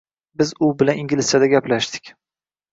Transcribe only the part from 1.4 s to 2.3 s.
gaplashdik.